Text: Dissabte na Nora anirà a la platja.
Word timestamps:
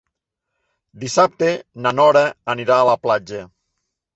Dissabte 1.03 1.51
na 1.87 1.93
Nora 1.99 2.25
anirà 2.55 2.81
a 2.81 2.89
la 2.91 2.99
platja. 3.05 3.47